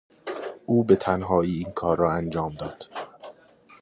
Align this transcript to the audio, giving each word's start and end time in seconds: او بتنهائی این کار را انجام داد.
او 0.65 0.83
بتنهائی 0.83 1.55
این 1.57 1.71
کار 1.73 1.97
را 1.97 2.13
انجام 2.13 2.53
داد. 2.53 2.83